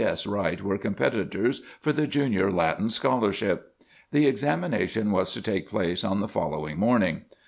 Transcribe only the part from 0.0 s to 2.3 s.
S. Wright were competitors for the